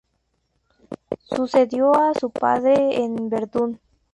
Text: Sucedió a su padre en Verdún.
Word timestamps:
Sucedió 1.29 1.93
a 1.95 2.15
su 2.15 2.31
padre 2.31 3.03
en 3.03 3.29
Verdún. 3.29 3.79